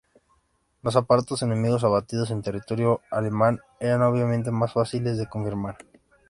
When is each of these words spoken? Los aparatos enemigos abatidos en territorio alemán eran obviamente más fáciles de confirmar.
Los 0.81 0.95
aparatos 0.95 1.43
enemigos 1.43 1.83
abatidos 1.83 2.31
en 2.31 2.41
territorio 2.41 3.01
alemán 3.11 3.59
eran 3.79 4.01
obviamente 4.01 4.49
más 4.49 4.73
fáciles 4.73 5.15
de 5.19 5.29
confirmar. 5.29 5.77